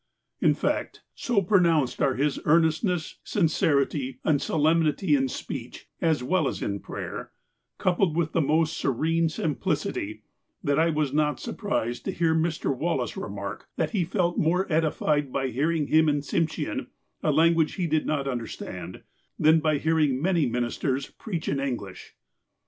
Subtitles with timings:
[0.39, 6.63] In fact, so pronounced are his earnestness, sincerity, and solemnity in speech, as well as
[6.63, 7.29] in prayer,
[7.77, 10.23] coupled with the most serene simplicity,
[10.63, 12.75] that I was not surprised to hear Mr.
[12.75, 16.87] Wallace remark that he felt more edified by hearing him in Tsimshean,
[17.21, 19.03] a language he did not under stand,
[19.37, 22.15] than by hearing many ministers preach in English.